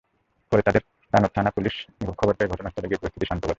[0.51, 1.75] পরে তানোর থানা পুলিশ
[2.19, 3.49] খবর পেয়ে ঘটনাস্থলে গিয়ে পরিস্থিতি শান্ত করে।